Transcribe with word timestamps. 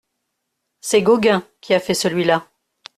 C’est 0.79 1.03
Gauguin 1.03 1.47
qui 1.61 1.75
a 1.75 1.79
fait 1.79 1.93
celui-là. 1.93 2.47